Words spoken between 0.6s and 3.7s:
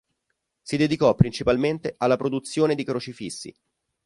Si dedicò principalmente alla produzione di crocifissi.